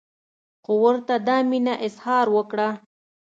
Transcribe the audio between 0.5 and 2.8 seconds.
خو ورته دا مینه اظهار وکړه.